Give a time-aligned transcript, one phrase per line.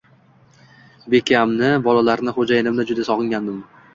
[1.13, 3.63] Bekamni, bolalarni, xo‘jayinimni juda sog‘ingandim